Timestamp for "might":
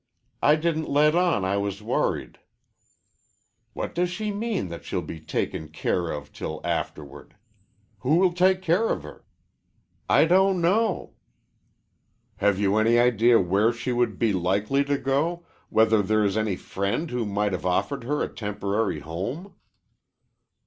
17.23-17.51